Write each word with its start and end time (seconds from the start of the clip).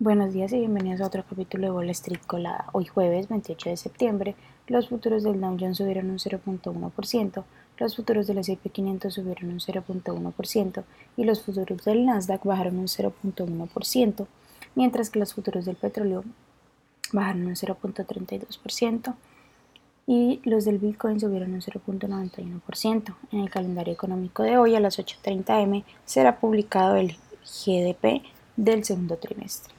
Buenos 0.00 0.32
días 0.32 0.52
y 0.52 0.58
bienvenidos 0.58 1.00
a 1.00 1.06
otro 1.06 1.22
capítulo 1.22 1.68
de 1.68 1.70
Wall 1.70 1.88
Street 1.90 2.18
Colada. 2.26 2.66
Hoy 2.72 2.84
jueves 2.84 3.28
28 3.28 3.70
de 3.70 3.76
septiembre, 3.76 4.34
los 4.66 4.88
futuros 4.88 5.22
del 5.22 5.40
Dow 5.40 5.56
Jones 5.58 5.76
subieron 5.76 6.10
un 6.10 6.18
0.1%, 6.18 7.44
los 7.78 7.94
futuros 7.94 8.26
del 8.26 8.38
S&P 8.38 8.70
500 8.70 9.14
subieron 9.14 9.50
un 9.50 9.60
0.1% 9.60 10.84
y 11.16 11.22
los 11.22 11.42
futuros 11.44 11.84
del 11.84 12.06
Nasdaq 12.06 12.42
bajaron 12.42 12.78
un 12.78 12.88
0.1%, 12.88 14.26
mientras 14.74 15.10
que 15.10 15.20
los 15.20 15.32
futuros 15.32 15.64
del 15.64 15.76
petróleo 15.76 16.24
bajaron 17.12 17.46
un 17.46 17.54
0.32% 17.54 19.14
y 20.08 20.40
los 20.42 20.64
del 20.64 20.78
Bitcoin 20.78 21.20
subieron 21.20 21.54
un 21.54 21.60
0.91%. 21.60 23.14
En 23.30 23.38
el 23.38 23.48
calendario 23.48 23.94
económico 23.94 24.42
de 24.42 24.58
hoy 24.58 24.74
a 24.74 24.80
las 24.80 24.98
8.30 24.98 25.62
am 25.62 25.84
será 26.04 26.40
publicado 26.40 26.96
el 26.96 27.16
GDP 27.44 28.24
del 28.56 28.84
segundo 28.84 29.18
trimestre. 29.18 29.73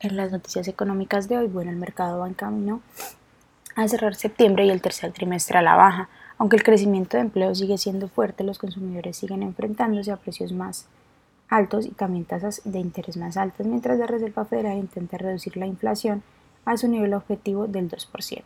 En 0.00 0.16
las 0.16 0.30
noticias 0.30 0.68
económicas 0.68 1.26
de 1.26 1.38
hoy, 1.38 1.46
bueno, 1.46 1.70
el 1.70 1.76
mercado 1.76 2.18
va 2.18 2.28
en 2.28 2.34
camino 2.34 2.82
a 3.76 3.88
cerrar 3.88 4.14
septiembre 4.14 4.66
y 4.66 4.70
el 4.70 4.82
tercer 4.82 5.12
trimestre 5.12 5.58
a 5.58 5.62
la 5.62 5.74
baja. 5.74 6.10
Aunque 6.36 6.56
el 6.56 6.62
crecimiento 6.62 7.16
de 7.16 7.22
empleo 7.22 7.54
sigue 7.54 7.78
siendo 7.78 8.08
fuerte, 8.08 8.44
los 8.44 8.58
consumidores 8.58 9.16
siguen 9.16 9.42
enfrentándose 9.42 10.12
a 10.12 10.18
precios 10.18 10.52
más 10.52 10.86
altos 11.48 11.86
y 11.86 11.90
también 11.90 12.26
tasas 12.26 12.60
de 12.64 12.78
interés 12.78 13.16
más 13.16 13.38
altas, 13.38 13.66
mientras 13.66 13.98
la 13.98 14.06
Reserva 14.06 14.44
Federal 14.44 14.76
intenta 14.76 15.16
reducir 15.16 15.56
la 15.56 15.66
inflación 15.66 16.22
a 16.66 16.76
su 16.76 16.88
nivel 16.88 17.14
objetivo 17.14 17.66
del 17.66 17.90
2%. 17.90 18.42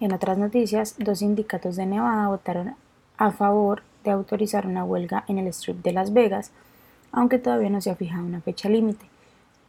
En 0.00 0.12
otras 0.12 0.36
noticias, 0.36 0.96
dos 0.98 1.20
sindicatos 1.20 1.76
de 1.76 1.86
Nevada 1.86 2.26
votaron 2.26 2.74
a 3.18 3.30
favor 3.30 3.82
de 4.02 4.10
autorizar 4.10 4.66
una 4.66 4.84
huelga 4.84 5.24
en 5.28 5.38
el 5.38 5.46
Strip 5.48 5.82
de 5.82 5.92
Las 5.92 6.12
Vegas, 6.12 6.50
aunque 7.12 7.38
todavía 7.38 7.70
no 7.70 7.80
se 7.80 7.90
ha 7.90 7.94
fijado 7.94 8.24
una 8.24 8.40
fecha 8.40 8.68
límite. 8.68 9.06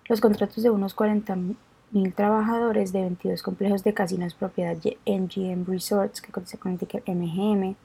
Los 0.10 0.20
contratos 0.20 0.62
de 0.62 0.70
unos 0.70 0.96
40.000 0.96 2.14
trabajadores 2.14 2.92
de 2.92 3.02
22 3.02 3.42
complejos 3.42 3.84
de 3.84 3.94
casinos 3.94 4.34
propiedad 4.34 4.76
de 4.76 4.98
MGM 5.06 5.66
Resorts, 5.66 6.22
que 6.22 6.32
cotiza 6.32 6.58
con 6.58 6.74
el 6.74 6.78
ticker 6.78 7.04
MGM, 7.08 7.76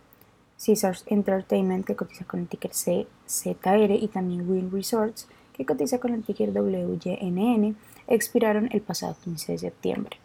Caesars 0.65 1.05
Entertainment, 1.07 1.87
que 1.87 1.95
cotiza 1.95 2.25
con 2.25 2.41
el 2.41 2.49
ticker 2.49 2.73
CZR, 2.73 3.93
y 3.93 4.09
también 4.09 4.51
Wynn 4.51 4.73
Resorts, 4.73 5.29
que 5.53 5.65
cotiza 5.65 6.01
con 6.01 6.13
el 6.13 6.25
ticker 6.25 6.51
WYNN, 6.51 7.77
expiraron 8.09 8.69
el 8.73 8.81
pasado 8.81 9.17
15 9.23 9.53
de 9.53 9.59
septiembre. 9.59 10.17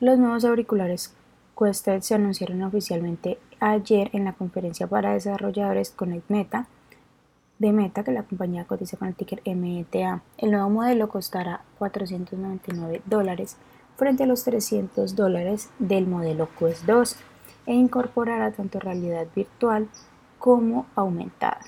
Los 0.00 0.18
nuevos 0.18 0.46
auriculares 0.46 1.12
Quested 1.58 2.00
se 2.00 2.14
anunciaron 2.14 2.62
oficialmente 2.62 3.38
ayer 3.60 4.08
en 4.14 4.24
la 4.24 4.32
conferencia 4.32 4.86
para 4.86 5.12
desarrolladores 5.12 5.90
Connect 5.90 6.30
Meta, 6.30 6.66
de 7.62 7.72
Meta, 7.72 8.02
que 8.02 8.10
la 8.10 8.24
compañía 8.24 8.64
cotiza 8.64 8.96
con 8.96 9.06
el 9.06 9.14
ticker 9.14 9.40
META. 9.46 10.20
El 10.36 10.50
nuevo 10.50 10.68
modelo 10.68 11.08
costará 11.08 11.62
499 11.78 13.02
dólares 13.06 13.56
frente 13.96 14.24
a 14.24 14.26
los 14.26 14.42
300 14.42 15.14
dólares 15.14 15.70
del 15.78 16.08
modelo 16.08 16.48
Quest 16.58 16.84
2 16.86 17.16
e 17.66 17.74
incorporará 17.74 18.50
tanto 18.50 18.80
realidad 18.80 19.28
virtual 19.34 19.88
como 20.40 20.86
aumentada. 20.96 21.60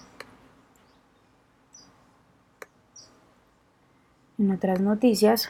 En 4.36 4.50
otras 4.50 4.80
noticias, 4.80 5.48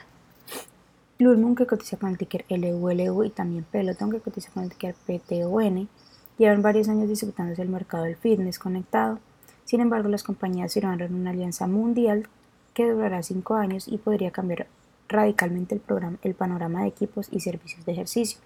Lulmun, 1.19 1.55
que 1.55 1.67
cotiza 1.67 1.97
con 1.97 2.11
el 2.11 2.19
ticker 2.19 2.45
LULU, 2.51 3.25
y 3.25 3.31
también 3.31 3.65
Peloton, 3.65 4.11
que 4.11 4.21
cotiza 4.21 4.51
con 4.53 4.65
el 4.65 4.69
ticker 4.69 4.95
PTON, 5.07 5.89
llevan 6.37 6.61
varios 6.61 6.91
años 6.91 7.09
disputándose 7.09 7.63
el 7.63 7.71
mercado 7.71 8.05
del 8.05 8.17
fitness 8.17 8.59
conectado 8.59 9.21
sin 9.65 9.81
embargo, 9.81 10.09
las 10.09 10.23
compañías 10.23 10.75
firmaron 10.75 11.15
una 11.15 11.31
alianza 11.31 11.67
mundial 11.67 12.29
que 12.75 12.91
durará 12.91 13.23
cinco 13.23 13.55
años 13.55 13.89
y 13.89 13.99
podría 13.99 14.31
cambiar 14.31 14.67
radicalmente 15.09 15.81
el, 16.23 16.35
panorama 16.35 16.83
de 16.83 16.89
equipos 16.89 17.29
y 17.31 17.41
servicios 17.41 17.85
de 17.85 17.93
ejercicio. 17.93 18.41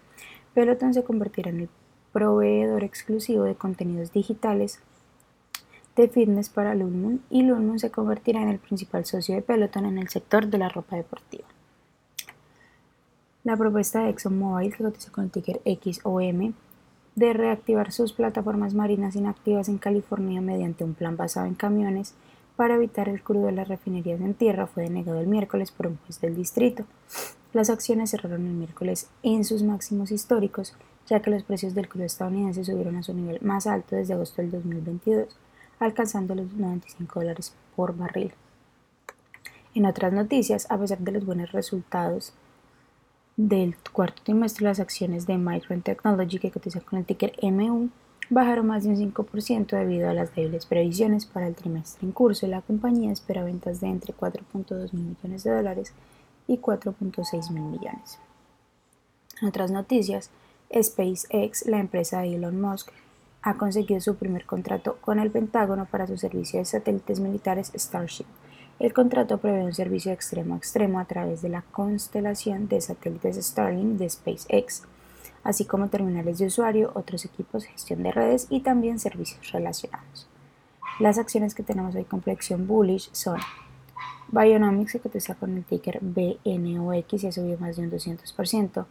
Peloton 0.55 0.95
se 0.95 1.05
convertirá 1.05 1.51
en 1.51 1.61
el 1.61 1.69
proveedor 2.13 2.85
exclusivo 2.85 3.45
de 3.45 3.55
contenidos 3.55 4.13
digitales 4.13 4.81
de 5.97 6.09
fitness 6.09 6.49
para 6.49 6.75
Lulmun 6.75 7.23
y 7.31 7.43
Lulmun 7.43 7.79
se 7.79 7.91
convertirá 7.91 8.43
en 8.43 8.49
el 8.49 8.59
principal 8.59 9.05
socio 9.05 9.35
de 9.35 9.43
Peloton 9.43 9.87
en 9.87 9.99
el 9.99 10.09
sector 10.09 10.47
de 10.47 10.59
la 10.59 10.69
ropa 10.69 10.97
deportiva. 10.97 11.45
La 13.45 13.57
propuesta 13.57 14.03
de 14.03 14.11
ExxonMobil, 14.11 14.77
que 14.77 14.85
cotiza 14.85 15.11
con 15.11 15.25
el 15.25 15.31
ticker 15.31 15.61
XOM, 15.65 16.53
de 17.19 17.33
reactivar 17.33 17.91
sus 17.91 18.13
plataformas 18.13 18.75
marinas 18.75 19.17
inactivas 19.17 19.69
en 19.69 19.79
California 19.79 20.41
mediante 20.41 20.85
un 20.85 20.95
plan 20.95 21.17
basado 21.17 21.47
en 21.47 21.55
camiones 21.55 22.15
para 22.55 22.77
evitar 22.77 23.09
el 23.09 23.23
crudo 23.23 23.47
de 23.47 23.53
las 23.53 23.67
refinerías 23.67 24.21
en 24.21 24.35
tierra 24.35 24.69
fue 24.69 24.85
denegado 24.85 25.19
el 25.19 25.27
miércoles 25.27 25.73
por 25.73 25.89
un 25.89 25.99
juez 25.99 26.21
del 26.21 26.37
distrito. 26.37 26.85
Las 27.53 27.71
acciones 27.71 28.11
cerraron 28.11 28.47
el 28.47 28.53
miércoles 28.53 29.09
en 29.25 29.45
sus 29.45 29.65
máximos 29.65 30.13
históricos, 30.13 30.75
ya 31.09 31.21
que 31.21 31.31
los 31.31 31.43
precios 31.43 31.75
del 31.75 31.89
crudo 31.89 32.05
estadounidense 32.05 32.65
subieron 32.65 32.95
a 32.97 33.03
su 33.03 33.13
nivel 33.15 33.41
más 33.43 33.67
alto 33.67 33.97
desde 33.97 34.15
agosto 34.15 34.41
del 34.41 34.53
2022, 34.53 35.37
alcanzando 35.81 36.37
los 36.37 36.53
95 36.53 37.19
dólares 37.19 37.53
por 37.75 37.97
barril. 37.97 38.33
En 39.75 39.87
otras 39.87 40.13
noticias, 40.13 40.71
a 40.71 40.79
pesar 40.79 40.99
de 40.99 41.13
los 41.13 41.27
buenos 41.27 41.51
resultados 41.51 42.33
del 43.39 43.77
cuarto 43.93 44.21
trimestre, 44.25 44.65
las 44.65 44.81
acciones 44.81 45.27
de 45.27 45.39
Micron 45.39 45.81
Technology, 45.81 46.41
que 46.41 46.51
cotiza 46.51 46.81
con 46.81 46.99
el 46.99 47.05
ticker 47.05 47.33
MU, 47.41 47.89
bajaron 48.31 48.67
más 48.67 48.83
de 48.83 48.91
un 48.91 48.97
5% 48.97 49.69
debido 49.69 50.11
a 50.11 50.13
las 50.13 50.35
débiles 50.35 50.67
previsiones 50.67 51.25
para 51.25 51.47
el 51.47 51.55
trimestre 51.55 52.05
en 52.05 52.13
curso. 52.13 52.49
La 52.49 52.63
compañía 52.63 53.13
espera 53.13 53.45
ventas 53.45 53.81
de 53.81 53.87
entre 53.87 54.13
4.2 54.13 54.93
mil 54.93 55.17
millones 55.17 55.45
de 55.45 55.53
dólares 55.53 55.93
y 56.49 56.59
4.6 56.59 57.51
mil 57.53 57.63
millones. 57.63 58.19
En 59.41 59.49
otras 59.49 59.71
noticias, 59.71 60.31
SpaceX, 60.75 61.65
la 61.67 61.79
empresa 61.79 62.21
de 62.23 62.35
Elon 62.35 62.61
Musk, 62.61 62.91
ha 63.43 63.55
conseguido 63.55 64.01
su 64.01 64.17
primer 64.17 64.47
contrato 64.47 64.99
con 65.01 65.21
el 65.21 65.31
Pentágono 65.31 65.87
para 65.87 66.09
su 66.09 66.19
servicio 66.19 66.59
de 66.59 66.65
satélites 66.65 67.21
militares 67.21 67.71
Starship 67.77 68.27
el 68.79 68.93
contrato 68.93 69.39
prevé 69.39 69.65
un 69.65 69.75
servicio 69.75 70.13
extremo 70.13 70.55
a 70.55 70.59
extremo 70.59 71.01
a 71.01 71.05
través 71.05 71.43
de 71.43 71.49
la 71.49 71.63
constelación 71.63 72.69
de 72.69 72.81
satélites 72.81 73.37
Starlink 73.45 73.99
de 73.99 74.09
SpaceX, 74.09 74.83
así 75.43 75.65
como 75.65 75.89
terminales 75.89 76.39
de 76.39 76.47
usuario, 76.47 76.93
otros 76.95 77.25
equipos, 77.25 77.65
gestión 77.65 78.03
de 78.03 78.13
redes 78.13 78.47
y 78.51 78.61
también 78.61 78.99
servicios 78.99 79.51
relacionados. 79.51 80.29
Las 81.01 81.19
acciones 81.19 81.55
que 81.55 81.63
tenemos 81.63 81.95
hoy 81.95 82.05
con 82.05 82.23
flexión 82.23 82.67
bullish 82.67 83.11
son 83.13 83.39
Bionomics, 84.31 84.93
que 84.93 85.01
cotiza 85.01 85.35
con 85.35 85.57
el 85.57 85.65
ticker 85.65 86.01
BNOX 86.03 87.25
y 87.25 87.27
ha 87.27 87.33
subido 87.33 87.59
más 87.59 87.77
de 87.77 87.83
un 87.83 87.91
200%. 87.91 88.87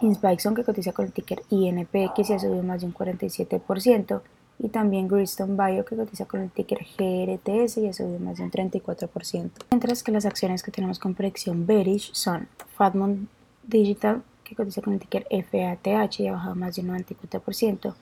Inspixon, 0.00 0.54
que 0.54 0.64
cotiza 0.64 0.92
con 0.92 1.06
el 1.06 1.12
ticker 1.12 1.42
INPX 1.48 2.30
y 2.30 2.32
ha 2.32 2.38
subido 2.38 2.62
más 2.62 2.80
de 2.80 2.86
un 2.86 2.94
47% 2.94 4.20
y 4.58 4.68
también 4.68 5.08
Griston 5.08 5.56
Bio 5.56 5.84
que 5.84 5.96
cotiza 5.96 6.24
con 6.26 6.40
el 6.40 6.50
ticker 6.50 6.78
GRTS 6.78 7.78
y 7.78 7.88
ha 7.88 7.92
subido 7.92 8.18
más 8.20 8.38
de 8.38 8.44
un 8.44 8.50
34%. 8.50 9.50
Mientras 9.70 10.02
que 10.02 10.12
las 10.12 10.24
acciones 10.24 10.62
que 10.62 10.70
tenemos 10.70 10.98
con 10.98 11.14
predicción 11.14 11.66
bearish 11.66 12.12
son 12.12 12.48
Fatmon 12.76 13.28
Digital 13.64 14.22
que 14.44 14.54
cotiza 14.54 14.82
con 14.82 14.94
el 14.94 15.00
ticker 15.00 15.26
FATH 15.30 16.20
y 16.20 16.28
ha 16.28 16.32
bajado 16.32 16.54
más 16.54 16.76
de 16.76 16.82
un 16.82 16.88
94%, 16.88 17.94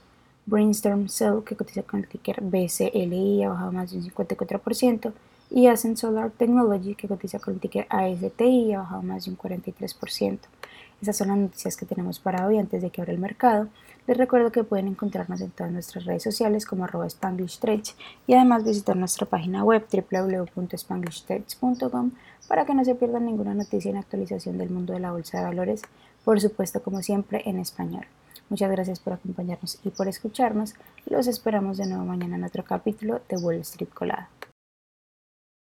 Brainstorm 0.46 1.08
Cell 1.08 1.42
que 1.44 1.56
cotiza 1.56 1.82
con 1.82 2.00
el 2.00 2.08
ticker 2.08 2.40
BCLI 2.40 3.38
y 3.38 3.42
ha 3.44 3.50
bajado 3.50 3.72
más 3.72 3.90
de 3.90 3.98
un 3.98 4.04
54%, 4.10 5.12
y 5.50 5.66
Ascent 5.66 5.96
Solar 5.96 6.30
Technology 6.30 6.94
que 6.94 7.08
cotiza 7.08 7.38
con 7.38 7.54
el 7.54 7.60
ticker 7.60 7.86
ASTI 7.88 8.44
y 8.44 8.72
ha 8.72 8.80
bajado 8.80 9.02
más 9.02 9.24
de 9.24 9.32
un 9.32 9.38
43%. 9.38 10.38
Esas 11.02 11.16
son 11.16 11.28
las 11.28 11.38
noticias 11.38 11.76
que 11.76 11.86
tenemos 11.86 12.18
para 12.18 12.46
hoy 12.46 12.58
antes 12.58 12.82
de 12.82 12.90
que 12.90 13.00
abra 13.00 13.14
el 13.14 13.18
mercado. 13.18 13.68
Les 14.06 14.18
recuerdo 14.18 14.52
que 14.52 14.64
pueden 14.64 14.88
encontrarnos 14.88 15.40
en 15.40 15.50
todas 15.50 15.72
nuestras 15.72 16.04
redes 16.04 16.22
sociales 16.22 16.66
como 16.66 16.84
arroba 16.84 17.08
y 18.26 18.34
además 18.34 18.64
visitar 18.64 18.96
nuestra 18.96 19.26
página 19.26 19.64
web 19.64 19.86
www.spanglishtrades.com 19.90 22.10
para 22.48 22.66
que 22.66 22.74
no 22.74 22.84
se 22.84 22.94
pierdan 22.94 23.24
ninguna 23.26 23.54
noticia 23.54 23.90
en 23.90 23.96
actualización 23.96 24.58
del 24.58 24.70
mundo 24.70 24.92
de 24.92 25.00
la 25.00 25.10
bolsa 25.12 25.38
de 25.38 25.44
valores, 25.44 25.80
por 26.24 26.40
supuesto 26.40 26.82
como 26.82 27.02
siempre 27.02 27.42
en 27.46 27.58
español. 27.58 28.04
Muchas 28.48 28.70
gracias 28.70 28.98
por 28.98 29.12
acompañarnos 29.12 29.78
y 29.84 29.90
por 29.90 30.08
escucharnos. 30.08 30.74
Los 31.06 31.28
esperamos 31.28 31.76
de 31.76 31.86
nuevo 31.86 32.04
mañana 32.04 32.34
en 32.36 32.44
otro 32.44 32.64
capítulo 32.64 33.20
de 33.28 33.36
Wall 33.36 33.60
Street 33.60 33.90
Colada. 33.94 34.28